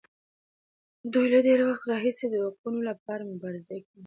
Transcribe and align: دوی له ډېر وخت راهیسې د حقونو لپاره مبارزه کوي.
دوی 1.13 1.27
له 1.33 1.39
ډېر 1.47 1.59
وخت 1.67 1.83
راهیسې 1.91 2.25
د 2.29 2.35
حقونو 2.45 2.79
لپاره 2.89 3.29
مبارزه 3.31 3.75
کوي. 3.85 3.99